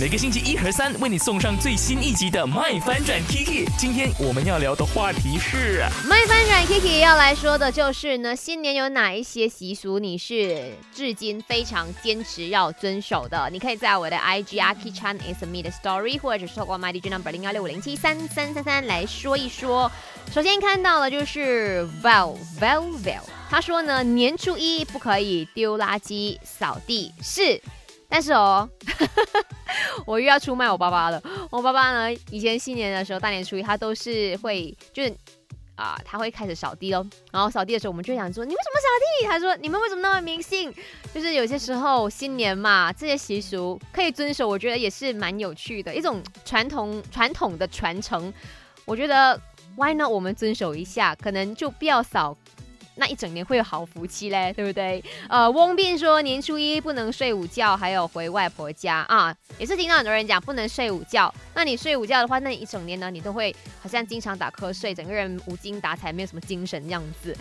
[0.00, 3.66] 每个星期一和三为你送上最新一集的《麦翻转 Kiki》。
[3.76, 13.50] 今天我们要聊的话题是麦翻转 Kiki 要来说的就是呢，新年有哪一些习俗你是至今非常坚持要遵守的？
[13.50, 19.90] 你可以在我的 IG Aki Chan is me 的 story，或者是透过 My DJ number 零幺六五零七三三三三来说一说。
[20.32, 27.60] 首先看到的就是 Val Val Val，他说呢，年初一不可以丢垃圾、扫地，是。
[28.10, 28.66] 但是哦，
[30.08, 31.22] 我又要出卖我爸爸了。
[31.50, 35.14] 我爸爸呢，以前新年的时候，大年初一他都是会，就是
[35.74, 37.06] 啊，他会开始扫地哦。
[37.30, 39.26] 然后扫地的时候，我们就想说，你为什么扫地？
[39.26, 40.72] 他说，你们为什么那么迷信？
[41.12, 48.32] 就是有些时候新年嘛，这些习俗可以遵守，我觉得也是蛮有趣的一种传统传统的传承。
[48.86, 49.38] 我觉得
[49.76, 50.08] why not？
[50.08, 52.34] 我们遵守一下，可能就不要扫。
[52.98, 55.02] 那一整年会有好福气嘞，对不对？
[55.28, 61.32] 呃，翁病说年初一不能睡午觉，还有回外婆家啊，也是听到很多人讲不能睡午觉。
[61.54, 67.36] 那你睡午觉的话，那一整年呢，你都会好像经常打瞌睡，整个人无精打采，没有什么精神样子。